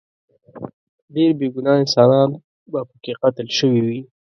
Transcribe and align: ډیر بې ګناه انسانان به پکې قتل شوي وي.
ډیر 1.13 1.31
بې 1.39 1.47
ګناه 1.55 1.77
انسانان 1.83 2.29
به 2.71 2.79
پکې 2.89 3.13
قتل 3.21 3.47
شوي 3.57 3.81
وي. 3.87 3.99